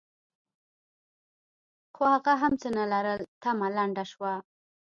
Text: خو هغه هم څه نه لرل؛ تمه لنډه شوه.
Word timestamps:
خو 1.95 2.03
هغه 2.13 2.33
هم 2.41 2.53
څه 2.61 2.69
نه 2.77 2.83
لرل؛ 2.93 3.21
تمه 3.43 3.67
لنډه 3.77 4.03
شوه. 4.11 4.33